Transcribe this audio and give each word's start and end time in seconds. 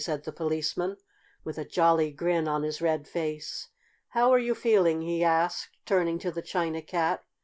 said 0.03 0.23
the 0.23 0.31
Policeman, 0.31 0.97
with 1.43 1.59
a 1.59 1.63
jolly 1.63 2.09
grin 2.11 2.47
on 2.47 2.63
his 2.63 2.81
red 2.81 3.07
face. 3.07 3.67
"How 4.07 4.31
are 4.33 4.39
you 4.39 4.55
feeling?" 4.55 5.03
he 5.03 5.23
asked, 5.23 5.77
turning 5.85 6.17
to 6.17 6.31
the 6.31 6.41
China 6.41 6.81
Cat. 6.81 7.23